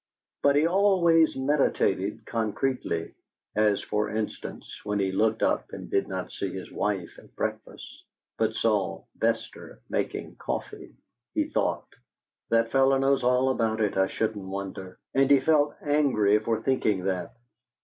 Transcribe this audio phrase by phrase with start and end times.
[0.41, 3.13] For he always meditated concretely,
[3.55, 8.03] as, for instance, when he looked up and did not see his wife at breakfast,
[8.39, 10.95] but saw Bester making coffee,
[11.35, 11.85] he thought,
[12.49, 17.03] 'That fellow knows all about it, I shouldn't wonder!' and he felt angry for thinking
[17.03, 17.35] that.